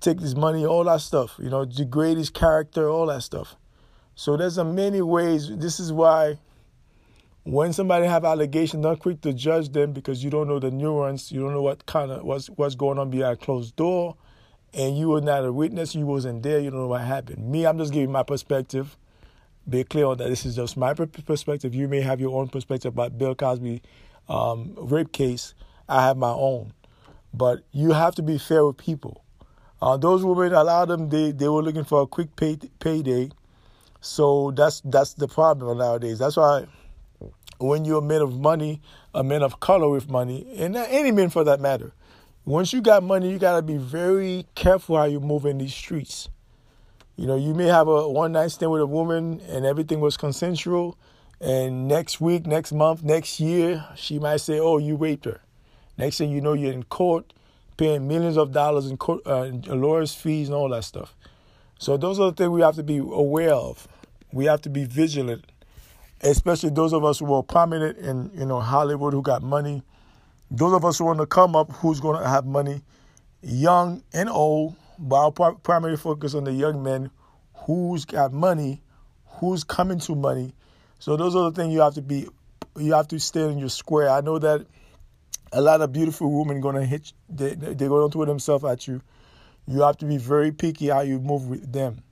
take 0.00 0.20
this 0.20 0.34
money, 0.34 0.64
all 0.66 0.84
that 0.84 1.00
stuff. 1.00 1.36
You 1.38 1.50
know, 1.50 1.64
degrade 1.64 2.18
his 2.18 2.30
character, 2.30 2.88
all 2.88 3.06
that 3.06 3.22
stuff. 3.22 3.56
So 4.14 4.36
there's 4.36 4.58
a 4.58 4.64
many 4.64 5.00
ways. 5.00 5.48
This 5.56 5.80
is 5.80 5.92
why 5.92 6.38
when 7.44 7.72
somebody 7.72 8.06
have 8.06 8.26
allegations, 8.26 8.82
don't 8.82 9.00
quick 9.00 9.22
to 9.22 9.32
judge 9.32 9.70
them 9.70 9.92
because 9.92 10.22
you 10.22 10.28
don't 10.28 10.48
know 10.48 10.58
the 10.58 10.70
nuance. 10.70 11.32
You 11.32 11.40
don't 11.40 11.54
know 11.54 11.62
what 11.62 11.86
kind 11.86 12.10
of 12.10 12.24
what's 12.24 12.48
what's 12.48 12.74
going 12.74 12.98
on 12.98 13.08
behind 13.08 13.40
closed 13.40 13.74
door, 13.74 14.16
and 14.74 14.98
you 14.98 15.08
were 15.08 15.22
not 15.22 15.46
a 15.46 15.52
witness. 15.52 15.94
You 15.94 16.04
wasn't 16.04 16.42
there. 16.42 16.60
You 16.60 16.70
don't 16.70 16.80
know 16.80 16.88
what 16.88 17.00
happened. 17.00 17.50
Me, 17.50 17.64
I'm 17.64 17.78
just 17.78 17.92
giving 17.92 18.12
my 18.12 18.22
perspective. 18.22 18.98
Be 19.66 19.82
clear 19.82 20.04
on 20.06 20.18
that. 20.18 20.28
This 20.28 20.44
is 20.44 20.56
just 20.56 20.76
my 20.76 20.92
perspective. 20.92 21.74
You 21.74 21.88
may 21.88 22.02
have 22.02 22.20
your 22.20 22.38
own 22.38 22.48
perspective 22.48 22.92
about 22.92 23.16
Bill 23.16 23.34
Cosby 23.34 23.80
um, 24.28 24.74
rape 24.76 25.12
case. 25.12 25.54
I 25.88 26.04
have 26.04 26.18
my 26.18 26.30
own, 26.30 26.74
but 27.32 27.60
you 27.72 27.92
have 27.92 28.14
to 28.16 28.22
be 28.22 28.38
fair 28.38 28.66
with 28.66 28.76
people. 28.76 29.24
Uh, 29.80 29.96
those 29.96 30.24
women, 30.24 30.52
a 30.52 30.64
lot 30.64 30.90
of 30.90 30.98
them, 30.98 31.08
they, 31.08 31.30
they 31.30 31.48
were 31.48 31.62
looking 31.62 31.84
for 31.84 32.02
a 32.02 32.06
quick 32.06 32.34
pay, 32.36 32.56
payday 32.80 33.30
so 34.00 34.52
that's 34.52 34.80
that's 34.84 35.14
the 35.14 35.28
problem 35.28 35.78
nowadays. 35.78 36.18
That's 36.18 36.36
why 36.36 36.66
when 37.58 37.84
you're 37.84 37.98
a 37.98 38.02
man 38.02 38.22
of 38.22 38.38
money, 38.38 38.80
a 39.14 39.24
man 39.24 39.42
of 39.42 39.60
color 39.60 39.88
with 39.88 40.08
money, 40.08 40.46
and 40.56 40.76
any 40.76 41.10
man 41.10 41.30
for 41.30 41.44
that 41.44 41.60
matter, 41.60 41.92
once 42.44 42.72
you 42.72 42.80
got 42.80 43.02
money, 43.02 43.30
you 43.30 43.38
gotta 43.38 43.62
be 43.62 43.76
very 43.76 44.46
careful 44.54 44.96
how 44.96 45.04
you 45.04 45.20
move 45.20 45.44
in 45.44 45.58
these 45.58 45.74
streets. 45.74 46.28
You 47.16 47.26
know, 47.26 47.36
you 47.36 47.52
may 47.52 47.66
have 47.66 47.88
a 47.88 48.08
one 48.08 48.32
night 48.32 48.52
stand 48.52 48.70
with 48.70 48.80
a 48.80 48.86
woman 48.86 49.40
and 49.48 49.66
everything 49.66 50.00
was 50.00 50.16
consensual, 50.16 50.96
and 51.40 51.88
next 51.88 52.20
week, 52.20 52.46
next 52.46 52.72
month, 52.72 53.02
next 53.02 53.40
year, 53.40 53.84
she 53.96 54.20
might 54.20 54.40
say, 54.40 54.60
"Oh, 54.60 54.78
you 54.78 54.94
raped 54.94 55.24
her." 55.24 55.40
Next 55.98 56.18
thing 56.18 56.30
you 56.30 56.40
know, 56.40 56.52
you're 56.52 56.72
in 56.72 56.84
court, 56.84 57.32
paying 57.76 58.06
millions 58.06 58.36
of 58.36 58.52
dollars 58.52 58.86
in 58.86 58.96
court, 58.96 59.20
uh, 59.26 59.50
lawyers' 59.66 60.14
fees 60.14 60.48
and 60.48 60.54
all 60.54 60.68
that 60.68 60.84
stuff. 60.84 61.14
So 61.78 61.96
those 61.96 62.20
are 62.20 62.30
the 62.30 62.36
things 62.36 62.50
we 62.50 62.60
have 62.60 62.76
to 62.76 62.82
be 62.84 62.98
aware 62.98 63.52
of. 63.52 63.88
We 64.32 64.44
have 64.44 64.62
to 64.62 64.70
be 64.70 64.84
vigilant, 64.84 65.44
especially 66.20 66.70
those 66.70 66.92
of 66.92 67.04
us 67.04 67.18
who 67.18 67.32
are 67.34 67.42
prominent 67.42 67.98
in 67.98 68.30
you 68.34 68.46
know 68.46 68.60
Hollywood 68.60 69.12
who 69.12 69.22
got 69.22 69.42
money. 69.42 69.82
Those 70.50 70.72
of 70.72 70.84
us 70.84 70.98
who 70.98 71.04
want 71.04 71.18
to 71.18 71.26
come 71.26 71.54
up 71.56 71.70
who's 71.72 72.00
going 72.00 72.20
to 72.20 72.28
have 72.28 72.46
money, 72.46 72.82
young 73.42 74.02
and 74.14 74.28
old. 74.28 74.76
But 75.00 75.40
our 75.40 75.52
primary 75.54 75.96
focus 75.96 76.34
on 76.34 76.44
the 76.44 76.52
young 76.52 76.82
men 76.82 77.10
who's 77.54 78.04
got 78.04 78.32
money, 78.32 78.82
who's 79.26 79.62
coming 79.62 80.00
to 80.00 80.14
money. 80.14 80.52
So 80.98 81.16
those 81.16 81.36
are 81.36 81.50
the 81.50 81.52
things 81.52 81.72
you 81.72 81.80
have 81.80 81.94
to 81.94 82.02
be. 82.02 82.26
You 82.76 82.94
have 82.94 83.08
to 83.08 83.20
stay 83.20 83.48
in 83.48 83.58
your 83.58 83.68
square. 83.68 84.10
I 84.10 84.20
know 84.20 84.38
that 84.38 84.66
a 85.52 85.60
lot 85.60 85.80
of 85.80 85.92
beautiful 85.92 86.30
women 86.30 86.60
to 86.62 86.84
hit. 86.84 87.12
They 87.28 87.54
they're 87.54 87.88
going 87.88 88.08
to 88.08 88.12
throw 88.12 88.24
themselves 88.24 88.64
at 88.64 88.86
you 88.86 89.00
you 89.68 89.82
have 89.82 89.98
to 89.98 90.06
be 90.06 90.16
very 90.16 90.50
picky 90.50 90.88
how 90.88 91.02
you 91.02 91.20
move 91.20 91.48
with 91.48 91.70
them 91.70 92.02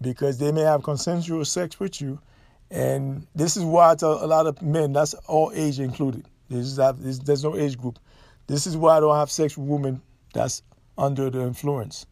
because 0.00 0.38
they 0.38 0.50
may 0.50 0.62
have 0.62 0.82
consensual 0.82 1.44
sex 1.44 1.78
with 1.78 2.00
you. 2.00 2.18
And 2.70 3.26
this 3.34 3.56
is 3.56 3.64
why 3.64 3.92
I 3.92 3.94
tell 3.94 4.24
a 4.24 4.26
lot 4.26 4.46
of 4.46 4.62
men, 4.62 4.92
that's 4.92 5.12
all 5.26 5.52
age 5.54 5.78
included. 5.78 6.24
Is, 6.48 6.76
there's 6.76 7.44
no 7.44 7.56
age 7.56 7.76
group. 7.76 7.98
This 8.46 8.66
is 8.66 8.76
why 8.76 8.96
I 8.96 9.00
don't 9.00 9.16
have 9.16 9.30
sex 9.30 9.58
with 9.58 9.68
women 9.68 10.00
that's 10.32 10.62
under 10.96 11.28
the 11.28 11.42
influence. 11.42 12.06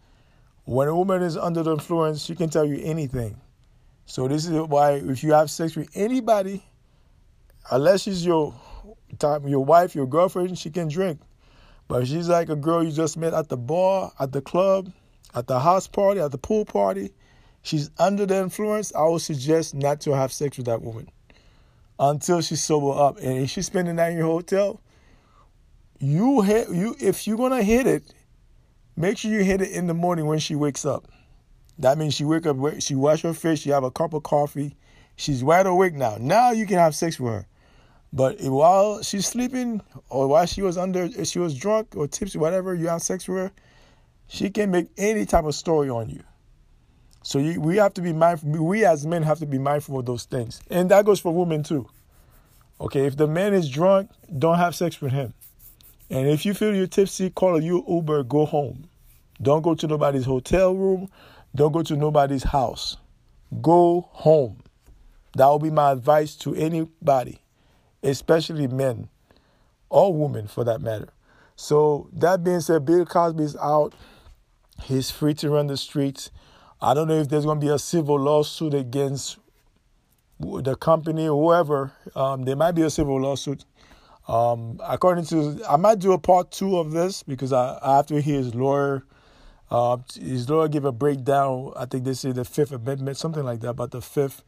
When 0.65 0.89
a 0.89 0.95
woman 0.95 1.23
is 1.23 1.37
under 1.37 1.63
the 1.63 1.73
influence, 1.73 2.25
she 2.25 2.35
can 2.35 2.51
tell 2.51 2.65
you 2.65 2.81
anything. 2.85 3.41
So 4.07 4.29
this 4.29 4.45
is 4.45 4.53
why 4.53 4.95
if 4.95 5.23
you 5.23 5.33
have 5.33 5.51
sex 5.51 5.77
with 5.77 5.89
anybody, 5.95 6.63
unless 7.71 8.03
she's 8.03 8.25
your 8.25 8.55
your 9.23 9.65
wife, 9.65 9.95
your 9.95 10.07
girlfriend, 10.07 10.59
she 10.59 10.71
can 10.71 10.89
drink. 10.89 11.21
But 11.89 12.07
she's 12.07 12.29
like 12.29 12.49
a 12.49 12.57
girl 12.57 12.83
you 12.83 12.93
just 12.93 13.17
met 13.17 13.35
at 13.35 13.49
the 13.49 13.57
bar, 13.57 14.13
at 14.19 14.33
the 14.33 14.41
club, 14.41 14.93
at 15.35 15.47
the 15.47 15.61
house 15.61 15.87
party, 15.87 16.21
at 16.21 16.31
the 16.31 16.39
pool 16.39 16.65
party, 16.65 17.13
she's 17.63 17.91
under 17.99 18.25
the 18.25 18.37
influence, 18.37 18.95
I 18.95 19.03
would 19.03 19.21
suggest 19.21 19.75
not 19.75 20.01
to 20.03 20.13
have 20.13 20.33
sex 20.33 20.57
with 20.57 20.67
that 20.67 20.83
woman 20.83 21.09
until 21.99 22.41
she's 22.41 22.63
sober 22.63 22.99
up. 22.99 23.19
And 23.19 23.39
if 23.39 23.51
she's 23.51 23.67
spending 23.67 23.97
that 23.97 24.13
in 24.13 24.17
your 24.17 24.27
hotel, 24.27 24.81
you 25.99 26.43
hit 26.43 26.69
you 26.71 26.97
if 27.01 27.27
you're 27.27 27.37
gonna 27.37 27.63
hit 27.63 27.87
it, 27.87 28.15
make 28.97 29.19
sure 29.19 29.31
you 29.31 29.43
hit 29.45 29.61
it 29.61 29.71
in 29.71 29.87
the 29.87 29.95
morning 29.95 30.27
when 30.27 30.39
she 30.39 30.55
wakes 30.55 30.85
up. 30.85 31.07
That 31.79 31.99
means 31.99 32.15
she 32.15 32.25
wake 32.25 32.47
up, 32.47 32.57
she 32.79 32.95
wash 32.95 33.23
her 33.23 33.35
face, 33.35 33.61
she 33.61 33.71
have 33.71 33.85
a 33.85 33.91
cup 33.91 34.15
of 34.15 34.23
coffee, 34.23 34.77
she's 35.17 35.43
wide 35.43 35.67
awake 35.67 35.95
now. 35.95 36.17
Now 36.21 36.53
you 36.53 36.67
can 36.67 36.79
have 36.79 36.95
sex 36.95 37.19
with 37.19 37.33
her. 37.33 37.47
But 38.15 38.41
while 38.43 39.03
she's 39.03 39.27
sleeping, 39.27 39.83
or 40.09 40.29
while 40.29 40.47
she 40.47 40.63
was 40.63 40.79
under, 40.79 41.11
she 41.25 41.41
was 41.41 41.59
drunk 41.59 41.97
or 41.97 42.07
tipsy, 42.07 42.39
whatever, 42.39 42.73
you 42.73 42.87
have 42.87 43.03
sex 43.03 43.27
with 43.27 43.39
her, 43.39 43.53
she 44.29 44.51
can 44.51 44.71
make 44.71 44.87
any 44.97 45.27
type 45.27 45.45
of 45.45 45.55
story 45.57 45.91
on 45.91 46.09
you. 46.09 46.23
So 47.25 47.41
you, 47.41 47.61
we 47.61 47.77
have 47.79 47.93
to 47.95 48.03
be 48.03 48.13
mindful. 48.13 48.51
We 48.51 48.85
as 48.85 49.05
men 49.05 49.25
have 49.25 49.41
to 49.41 49.47
be 49.47 49.59
mindful 49.59 49.99
of 49.99 50.07
those 50.07 50.25
things, 50.25 50.61
and 50.71 50.91
that 50.91 51.05
goes 51.05 51.19
for 51.19 51.35
women 51.35 51.65
too. 51.65 51.89
Okay, 52.81 53.05
if 53.05 53.17
the 53.17 53.27
man 53.27 53.53
is 53.53 53.69
drunk, 53.69 54.11
don't 54.39 54.59
have 54.59 54.77
sex 54.77 55.01
with 55.01 55.11
him. 55.11 55.35
And 56.09 56.29
if 56.29 56.47
you 56.47 56.55
feel 56.55 56.75
you're 56.75 56.87
tipsy, 56.87 57.31
call 57.31 57.57
a 57.57 57.63
Uber, 57.63 58.25
go 58.25 58.45
home. 58.45 58.89
Don't 59.43 59.63
go 59.63 59.75
to 59.75 59.87
nobody's 59.89 60.25
hotel 60.25 60.75
room. 60.77 61.09
Don't 61.55 61.73
go 61.73 61.83
to 61.83 61.97
nobody's 61.97 62.45
house. 62.45 62.97
Go 63.61 64.09
home. 64.13 64.61
That 65.37 65.47
will 65.47 65.59
be 65.59 65.71
my 65.71 65.91
advice 65.93 66.37
to 66.37 66.55
anybody, 66.55 67.41
especially 68.05 68.69
men 68.69 69.09
or 69.89 70.15
women 70.15 70.47
for 70.47 70.63
that 70.65 70.81
matter. 70.81 71.09
So 71.57 72.09
that 72.13 72.45
being 72.45 72.61
said, 72.61 72.85
Bill 72.85 73.05
Cosby 73.05 73.43
is 73.43 73.57
out. 73.57 73.95
He's 74.83 75.11
free 75.11 75.35
to 75.35 75.51
run 75.51 75.69
the 75.69 75.77
streets. 75.77 76.31
I 76.81 76.95
don't 76.95 77.09
know 77.09 77.19
if 77.21 77.29
there's 77.29 77.45
going 77.45 77.61
to 77.61 77.67
be 77.67 77.73
a 77.73 77.79
civil 77.79 78.19
lawsuit 78.19 78.75
against 78.75 79.39
the 80.41 80.77
company 80.77 81.29
or 81.29 81.41
whoever. 81.41 81.93
Um, 82.15 82.43
there 82.43 82.57
might 82.57 82.73
be 82.73 82.83
a 82.83 82.91
civil 82.91 83.21
lawsuit. 83.21 83.65
Um, 84.27 84.81
according 84.83 85.27
to, 85.27 85.61
I 85.69 85.77
might 85.77 85.99
do 85.99 86.13
a 86.13 86.19
part 86.19 86.51
two 86.51 86.79
of 86.79 86.93
this 86.93 87.23
because 87.23 87.53
I, 87.53 87.79
I 87.83 87.97
have 87.97 88.07
to 88.07 88.21
hear 88.21 88.39
his 88.39 88.55
lawyer. 88.55 89.05
Uh, 89.71 89.99
his 90.19 90.49
lawyer 90.49 90.69
gave 90.69 90.85
a 90.85 90.93
breakdown. 90.93 91.73
I 91.77 91.87
think 91.87 92.05
they 92.05 92.15
say 92.15 92.33
the 92.33 92.45
Fifth 92.45 92.73
Amendment, 92.73 93.17
something 93.17 93.45
like 93.45 93.61
that, 93.61 93.71
about 93.71 93.93
the 93.93 94.03
Fifth, 94.03 94.43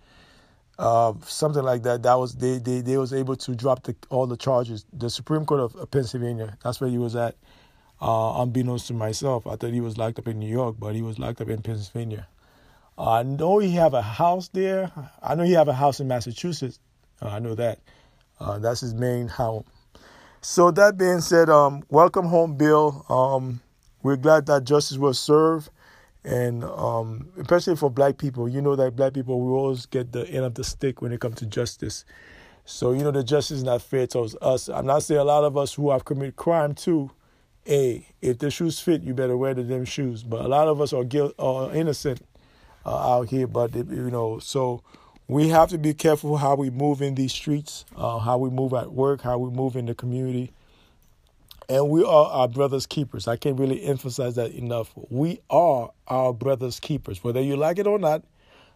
uh, 0.78 1.14
something 1.23 1.62
like 1.62 1.83
that. 1.85 2.02
That 2.02 2.14
was 2.14 2.35
they 2.35 2.59
they 2.59 2.80
they 2.80 2.99
was 2.99 3.12
able 3.12 3.37
to 3.37 3.54
drop 3.54 3.83
the, 3.85 3.97
all 4.11 4.26
the 4.26 4.37
charges. 4.37 4.85
The 4.92 5.11
Supreme 5.11 5.45
Court 5.47 5.61
of 5.61 5.90
Pennsylvania. 5.90 6.56
That's 6.62 6.80
where 6.80 6.90
he 6.90 6.99
was 6.99 7.16
at 7.16 7.37
uh, 8.00 8.42
unbeknownst 8.42 8.88
to 8.88 8.95
myself. 8.95 9.47
I 9.47 9.56
thought 9.56 9.71
he 9.73 9.80
was 9.80 9.97
locked 9.97 10.18
up 10.18 10.28
in 10.28 10.38
New 10.38 10.50
York, 10.50 10.76
but 10.78 10.95
he 10.95 11.02
was 11.02 11.18
locked 11.18 11.40
up 11.40 11.49
in 11.49 11.62
Pennsylvania. 11.62 12.28
I 12.99 13.23
know 13.23 13.59
he 13.59 13.73
have 13.73 13.95
a 13.95 14.02
house 14.02 14.49
there. 14.49 14.90
I 15.23 15.35
know 15.35 15.45
he 15.45 15.52
have 15.52 15.68
a 15.68 15.75
house 15.75 16.00
in 16.00 16.09
Massachusetts. 16.09 16.78
Uh, 17.21 17.28
I 17.28 17.38
know 17.38 17.54
that. 17.54 17.80
Uh, 18.40 18.59
that's 18.59 18.80
his 18.80 18.95
main 18.95 19.28
home. 19.28 19.64
So 20.40 20.71
that 20.71 20.97
being 20.97 21.21
said, 21.21 21.50
um, 21.50 21.83
welcome 21.90 22.26
home, 22.26 22.56
Bill. 22.56 23.04
Um, 23.09 23.61
we're 24.02 24.16
glad 24.16 24.47
that 24.47 24.64
justice 24.64 24.99
was 24.99 25.18
served, 25.18 25.71
and 26.26 26.64
um, 26.64 27.30
especially 27.38 27.76
for 27.76 27.90
black 27.90 28.18
people. 28.18 28.49
You 28.49 28.61
know 28.61 28.76
that 28.76 28.97
black 28.97 29.14
people 29.14 29.40
we 29.40 29.52
always 29.52 29.87
get 29.87 30.12
the 30.12 30.28
end 30.28 30.45
of 30.45 30.54
the 30.54 30.64
stick 30.64 31.00
when 31.00 31.12
it 31.12 31.21
comes 31.21 31.37
to 31.37 31.47
justice. 31.47 32.04
So 32.66 32.92
you 32.92 33.02
know 33.02 33.12
the 33.12 33.25
justice 33.25 33.59
is 33.59 33.64
not 33.64 33.80
fair 33.80 34.06
towards 34.06 34.37
us. 34.42 34.68
I'm 34.68 34.87
not 34.87 35.04
saying 35.04 35.21
a 35.21 35.25
lot 35.25 35.45
of 35.45 35.56
us 35.56 35.73
who 35.73 35.90
have 35.90 36.04
committed 36.04 36.37
crime 36.37 36.75
too 36.75 37.12
hey, 37.66 38.06
if 38.23 38.38
the 38.38 38.50
shoes 38.50 38.78
fit, 38.78 39.02
you 39.02 39.12
better 39.12 39.37
wear 39.37 39.52
the 39.52 39.64
damn 39.64 39.85
shoes. 39.85 40.23
But 40.23 40.45
a 40.45 40.49
lot 40.49 40.68
of 40.68 40.80
us 40.80 40.92
are 40.92 41.04
guilt, 41.04 41.35
are 41.38 41.75
innocent 41.75 42.23
uh, 42.87 43.14
out 43.14 43.28
here. 43.28 43.47
But 43.47 43.75
you 43.75 44.11
know, 44.11 44.38
so 44.38 44.83
we 45.26 45.49
have 45.49 45.68
to 45.71 45.78
be 45.78 45.92
careful 45.92 46.37
how 46.38 46.54
we 46.54 46.71
move 46.71 47.02
in 47.02 47.16
these 47.16 47.33
streets, 47.33 47.85
uh, 47.97 48.18
how 48.21 48.38
we 48.38 48.49
move 48.49 48.73
at 48.73 48.92
work, 48.92 49.23
how 49.23 49.38
we 49.38 49.50
move 49.50 49.76
in 49.76 49.87
the 49.87 49.95
community. 49.95 50.52
And 51.68 51.88
we 51.88 52.02
are 52.02 52.26
our 52.26 52.49
brother's 52.49 52.87
keepers. 52.87 53.26
I 53.26 53.37
can't 53.37 53.58
really 53.58 53.82
emphasize 53.82 54.37
that 54.37 54.52
enough. 54.52 54.92
We 55.11 55.40
are 55.50 55.90
our 56.06 56.32
brother's 56.32 56.78
keepers, 56.78 57.25
whether 57.25 57.40
you 57.40 57.56
like 57.56 57.78
it 57.78 57.87
or 57.87 57.99
not, 57.99 58.23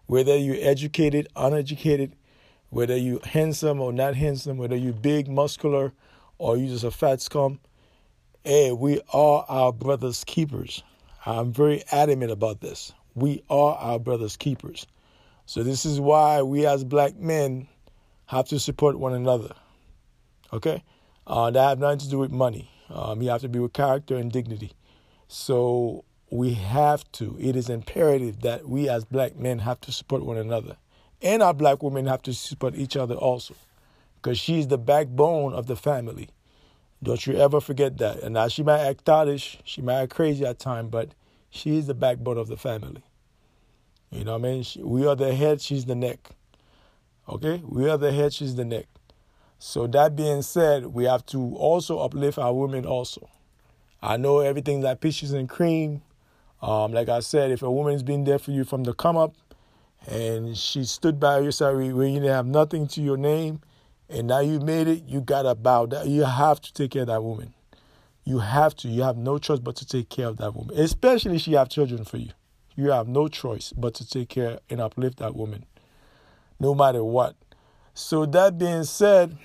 whether 0.06 0.36
you're 0.36 0.56
educated, 0.58 1.28
uneducated, 1.36 2.16
whether 2.70 2.96
you're 2.96 3.24
handsome 3.24 3.80
or 3.80 3.92
not 3.92 4.16
handsome, 4.16 4.58
whether 4.58 4.76
you're 4.76 4.92
big, 4.92 5.28
muscular, 5.28 5.92
or 6.38 6.56
you're 6.56 6.68
just 6.68 6.84
a 6.84 6.90
fat 6.90 7.20
scum 7.20 7.60
Hey, 8.42 8.72
we 8.72 9.02
are 9.12 9.44
our 9.50 9.70
brother's 9.70 10.24
keepers. 10.24 10.82
I'm 11.26 11.52
very 11.52 11.84
adamant 11.92 12.30
about 12.30 12.62
this. 12.62 12.90
We 13.14 13.42
are 13.50 13.74
our 13.74 13.98
brother's 13.98 14.38
keepers. 14.38 14.86
So 15.44 15.62
this 15.62 15.84
is 15.84 16.00
why 16.00 16.40
we 16.40 16.64
as 16.64 16.82
black 16.82 17.16
men 17.16 17.68
have 18.24 18.48
to 18.48 18.58
support 18.58 18.98
one 18.98 19.12
another. 19.12 19.52
Okay? 20.54 20.82
Uh, 21.26 21.50
that 21.50 21.68
have 21.68 21.78
nothing 21.78 21.98
to 21.98 22.08
do 22.08 22.18
with 22.18 22.30
money. 22.30 22.70
Um, 22.90 23.22
you 23.22 23.30
have 23.30 23.40
to 23.42 23.48
be 23.48 23.58
with 23.58 23.72
character 23.72 24.16
and 24.16 24.30
dignity. 24.30 24.72
So 25.28 26.04
we 26.30 26.54
have 26.54 27.10
to. 27.12 27.36
It 27.40 27.56
is 27.56 27.68
imperative 27.68 28.40
that 28.42 28.68
we 28.68 28.88
as 28.88 29.04
black 29.04 29.36
men 29.36 29.60
have 29.60 29.80
to 29.82 29.92
support 29.92 30.24
one 30.24 30.36
another. 30.36 30.76
And 31.22 31.42
our 31.42 31.54
black 31.54 31.82
women 31.82 32.06
have 32.06 32.22
to 32.22 32.34
support 32.34 32.74
each 32.74 32.96
other 32.96 33.14
also. 33.14 33.54
Because 34.16 34.38
she's 34.38 34.68
the 34.68 34.78
backbone 34.78 35.52
of 35.52 35.66
the 35.66 35.76
family. 35.76 36.28
Don't 37.02 37.26
you 37.26 37.36
ever 37.36 37.60
forget 37.60 37.98
that. 37.98 38.22
And 38.22 38.34
now 38.34 38.48
she 38.48 38.62
might 38.62 38.80
act 38.80 39.06
childish, 39.06 39.58
she 39.64 39.80
might 39.80 40.02
act 40.02 40.14
crazy 40.14 40.44
at 40.44 40.58
times, 40.58 40.90
but 40.90 41.14
she 41.48 41.78
is 41.78 41.86
the 41.86 41.94
backbone 41.94 42.36
of 42.36 42.48
the 42.48 42.58
family. 42.58 43.02
You 44.10 44.24
know 44.24 44.32
what 44.32 44.46
I 44.46 44.52
mean? 44.52 44.62
She, 44.62 44.82
we 44.82 45.06
are 45.06 45.16
the 45.16 45.34
head, 45.34 45.60
she's 45.60 45.86
the 45.86 45.94
neck. 45.94 46.30
Okay? 47.28 47.62
We 47.64 47.88
are 47.88 47.96
the 47.96 48.12
head, 48.12 48.34
she's 48.34 48.54
the 48.54 48.64
neck. 48.64 48.86
So 49.62 49.86
that 49.88 50.16
being 50.16 50.40
said, 50.40 50.86
we 50.86 51.04
have 51.04 51.26
to 51.26 51.54
also 51.54 51.98
uplift 51.98 52.38
our 52.38 52.54
women 52.54 52.86
also. 52.86 53.28
I 54.02 54.16
know 54.16 54.38
everything 54.38 54.80
that 54.80 55.02
peaches 55.02 55.32
and 55.32 55.50
cream. 55.50 56.00
Um, 56.62 56.92
like 56.92 57.10
I 57.10 57.20
said, 57.20 57.50
if 57.50 57.60
a 57.62 57.70
woman's 57.70 58.02
been 58.02 58.24
there 58.24 58.38
for 58.38 58.52
you 58.52 58.64
from 58.64 58.84
the 58.84 58.94
come 58.94 59.18
up 59.18 59.34
and 60.08 60.56
she 60.56 60.84
stood 60.84 61.20
by 61.20 61.40
your 61.40 61.52
side 61.52 61.74
when 61.74 62.14
you 62.14 62.20
didn't 62.20 62.34
have 62.34 62.46
nothing 62.46 62.88
to 62.88 63.02
your 63.02 63.18
name, 63.18 63.60
and 64.08 64.26
now 64.26 64.40
you 64.40 64.60
made 64.60 64.88
it, 64.88 65.04
you 65.04 65.20
gotta 65.20 65.54
bow. 65.54 65.86
You 66.06 66.24
have 66.24 66.62
to 66.62 66.72
take 66.72 66.92
care 66.92 67.02
of 67.02 67.08
that 67.08 67.22
woman. 67.22 67.52
You 68.24 68.38
have 68.38 68.74
to. 68.76 68.88
You 68.88 69.02
have 69.02 69.18
no 69.18 69.36
choice 69.36 69.58
but 69.60 69.76
to 69.76 69.86
take 69.86 70.08
care 70.08 70.26
of 70.26 70.38
that 70.38 70.54
woman, 70.54 70.74
especially 70.78 71.36
if 71.36 71.42
she 71.42 71.52
have 71.52 71.68
children 71.68 72.06
for 72.06 72.16
you. 72.16 72.30
You 72.76 72.92
have 72.92 73.08
no 73.08 73.28
choice 73.28 73.74
but 73.76 73.92
to 73.96 74.08
take 74.08 74.30
care 74.30 74.58
and 74.70 74.80
uplift 74.80 75.18
that 75.18 75.36
woman, 75.36 75.66
no 76.58 76.74
matter 76.74 77.04
what. 77.04 77.36
So 78.00 78.26
that 78.26 78.58
being 78.58 78.84
said, 78.84 79.36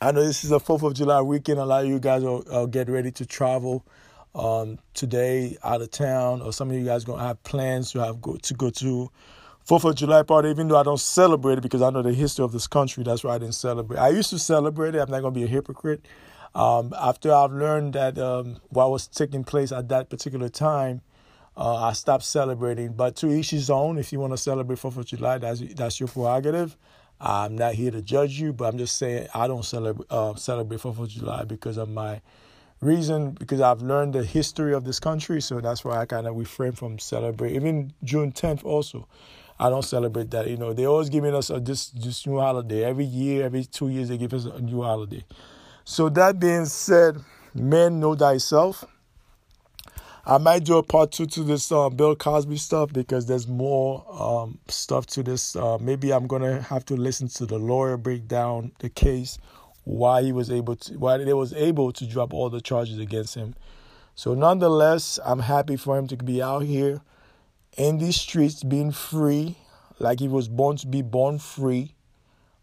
I 0.00 0.10
know 0.10 0.22
this 0.24 0.42
is 0.42 0.50
the 0.50 0.58
Fourth 0.58 0.82
of 0.82 0.94
July 0.94 1.22
weekend. 1.22 1.60
A 1.60 1.64
lot 1.64 1.84
of 1.84 1.88
you 1.88 2.00
guys 2.00 2.24
are 2.24 2.66
getting 2.66 2.92
ready 2.92 3.12
to 3.12 3.24
travel 3.24 3.86
um, 4.34 4.78
today 4.94 5.56
out 5.62 5.80
of 5.80 5.90
town, 5.90 6.42
or 6.42 6.52
some 6.52 6.70
of 6.70 6.76
you 6.76 6.84
guys 6.84 7.04
gonna 7.04 7.22
have 7.22 7.42
plans 7.44 7.92
to 7.92 8.00
have 8.00 8.20
go 8.20 8.36
to 8.36 8.54
go 8.54 8.68
to 8.70 9.10
Fourth 9.64 9.84
of 9.84 9.94
July 9.94 10.24
party, 10.24 10.48
even 10.48 10.66
though 10.66 10.76
I 10.76 10.82
don't 10.82 10.98
celebrate 10.98 11.58
it 11.58 11.60
because 11.60 11.82
I 11.82 11.90
know 11.90 12.02
the 12.02 12.12
history 12.12 12.44
of 12.44 12.50
this 12.50 12.66
country, 12.66 13.04
that's 13.04 13.22
why 13.22 13.36
I 13.36 13.38
didn't 13.38 13.54
celebrate. 13.54 13.98
I 13.98 14.08
used 14.08 14.30
to 14.30 14.38
celebrate 14.40 14.96
it. 14.96 14.98
I'm 14.98 15.10
not 15.10 15.20
to 15.20 15.30
be 15.30 15.44
a 15.44 15.46
hypocrite. 15.46 16.04
Um, 16.56 16.92
after 17.00 17.32
I've 17.32 17.52
learned 17.52 17.92
that 17.92 18.18
um, 18.18 18.56
what 18.70 18.90
was 18.90 19.06
taking 19.06 19.44
place 19.44 19.70
at 19.70 19.88
that 19.88 20.10
particular 20.10 20.48
time, 20.48 21.00
uh, 21.56 21.76
I 21.76 21.92
stopped 21.92 22.24
celebrating. 22.24 22.92
But 22.92 23.14
to 23.16 23.30
each 23.30 23.50
his 23.50 23.70
own. 23.70 23.98
If 23.98 24.12
you 24.12 24.18
want 24.18 24.32
to 24.32 24.36
celebrate 24.36 24.80
Fourth 24.80 24.96
of 24.96 25.06
July, 25.06 25.38
that's 25.38 25.60
that's 25.74 26.00
your 26.00 26.08
prerogative. 26.08 26.76
I'm 27.22 27.56
not 27.56 27.74
here 27.74 27.92
to 27.92 28.02
judge 28.02 28.40
you, 28.40 28.52
but 28.52 28.66
I'm 28.66 28.78
just 28.78 28.98
saying 28.98 29.28
I 29.32 29.46
don't 29.46 29.64
celebrate 29.64 30.06
uh, 30.10 30.34
celebrate 30.34 30.80
Fourth 30.80 30.98
of 30.98 31.08
July 31.08 31.44
because 31.44 31.76
of 31.76 31.88
my 31.88 32.20
reason. 32.80 33.30
Because 33.32 33.60
I've 33.60 33.80
learned 33.82 34.14
the 34.14 34.24
history 34.24 34.74
of 34.74 34.84
this 34.84 34.98
country, 35.00 35.40
so 35.40 35.60
that's 35.60 35.84
why 35.84 35.98
I 35.98 36.06
kind 36.06 36.26
of 36.26 36.36
refrain 36.36 36.72
from 36.72 36.98
celebrating. 36.98 37.56
Even 37.56 37.92
Juneteenth 38.04 38.64
also. 38.64 39.06
I 39.60 39.70
don't 39.70 39.84
celebrate 39.84 40.32
that. 40.32 40.48
You 40.48 40.56
know, 40.56 40.72
they 40.72 40.86
always 40.86 41.08
giving 41.08 41.34
us 41.34 41.48
a 41.50 41.60
this 41.60 41.90
this 41.90 42.26
new 42.26 42.40
holiday 42.40 42.82
every 42.84 43.04
year, 43.04 43.44
every 43.44 43.64
two 43.64 43.88
years 43.88 44.08
they 44.08 44.18
give 44.18 44.34
us 44.34 44.44
a 44.46 44.60
new 44.60 44.82
holiday. 44.82 45.24
So 45.84 46.08
that 46.10 46.40
being 46.40 46.66
said, 46.66 47.18
men 47.54 48.00
know 48.00 48.16
thyself. 48.16 48.84
I 50.24 50.38
might 50.38 50.62
do 50.62 50.76
a 50.76 50.84
part 50.84 51.10
two 51.10 51.26
to 51.26 51.42
this 51.42 51.72
uh, 51.72 51.88
Bill 51.88 52.14
Cosby 52.14 52.56
stuff 52.56 52.92
because 52.92 53.26
there's 53.26 53.48
more 53.48 54.06
um, 54.08 54.58
stuff 54.68 55.04
to 55.06 55.22
this. 55.24 55.56
Uh, 55.56 55.78
maybe 55.80 56.12
I'm 56.12 56.28
gonna 56.28 56.62
have 56.62 56.84
to 56.86 56.94
listen 56.94 57.26
to 57.28 57.46
the 57.46 57.58
lawyer 57.58 57.96
break 57.96 58.28
down 58.28 58.70
the 58.78 58.88
case, 58.88 59.38
why 59.82 60.22
he 60.22 60.30
was 60.30 60.48
able 60.48 60.76
to, 60.76 60.94
why 60.96 61.18
they 61.18 61.34
was 61.34 61.52
able 61.54 61.90
to 61.92 62.06
drop 62.06 62.32
all 62.32 62.50
the 62.50 62.60
charges 62.60 63.00
against 63.00 63.34
him. 63.34 63.56
So, 64.14 64.34
nonetheless, 64.34 65.18
I'm 65.24 65.40
happy 65.40 65.76
for 65.76 65.98
him 65.98 66.06
to 66.06 66.16
be 66.16 66.40
out 66.40 66.62
here 66.62 67.00
in 67.76 67.98
these 67.98 68.20
streets 68.20 68.62
being 68.62 68.92
free, 68.92 69.56
like 69.98 70.20
he 70.20 70.28
was 70.28 70.46
born 70.46 70.76
to 70.76 70.86
be 70.86 71.02
born 71.02 71.40
free. 71.40 71.96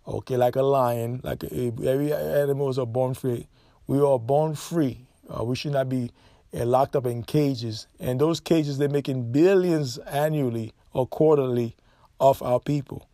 Okay, 0.07 0.37
like 0.37 0.55
a 0.55 0.63
lion, 0.63 1.19
like 1.25 1.43
a, 1.43 1.73
every 1.83 2.13
animals 2.13 2.79
are 2.79 2.85
born 2.85 3.15
free. 3.15 3.47
We 3.85 3.99
are 3.99 4.17
born 4.17 4.55
free. 4.55 5.07
Uh, 5.29 5.43
we 5.43 5.57
should 5.57 5.73
not 5.73 5.89
be 5.89 6.11
uh, 6.53 6.65
locked 6.65 6.95
up 6.95 7.05
in 7.05 7.23
cages. 7.23 7.87
And 7.99 8.19
those 8.19 8.39
cages, 8.39 8.77
they're 8.77 8.89
making 8.89 9.31
billions 9.31 9.97
annually 9.99 10.73
or 10.93 11.07
quarterly 11.07 11.75
off 12.19 12.41
our 12.41 12.59
people. 12.59 13.07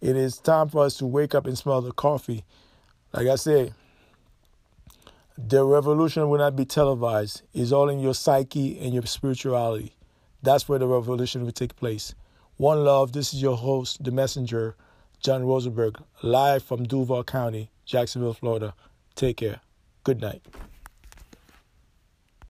It 0.00 0.16
is 0.16 0.38
time 0.38 0.68
for 0.68 0.84
us 0.84 0.96
to 0.96 1.06
wake 1.06 1.34
up 1.34 1.46
and 1.46 1.56
smell 1.56 1.80
the 1.80 1.92
coffee. 1.92 2.44
Like 3.12 3.28
I 3.28 3.36
said, 3.36 3.74
the 5.38 5.64
revolution 5.64 6.28
will 6.28 6.38
not 6.38 6.56
be 6.56 6.64
televised. 6.64 7.42
It's 7.54 7.72
all 7.72 7.88
in 7.88 8.00
your 8.00 8.14
psyche 8.14 8.78
and 8.80 8.92
your 8.92 9.06
spirituality. 9.06 9.94
That's 10.42 10.68
where 10.68 10.78
the 10.78 10.88
revolution 10.88 11.44
will 11.44 11.52
take 11.52 11.76
place. 11.76 12.14
One 12.56 12.84
love. 12.84 13.12
This 13.12 13.32
is 13.32 13.40
your 13.40 13.56
host, 13.56 14.02
the 14.02 14.10
messenger, 14.10 14.76
John 15.20 15.44
Rosenberg, 15.44 16.02
live 16.22 16.62
from 16.62 16.84
Duval 16.84 17.24
County, 17.24 17.70
Jacksonville, 17.84 18.34
Florida. 18.34 18.74
Take 19.14 19.38
care. 19.38 19.60
Good 20.04 20.20
night. 20.20 20.42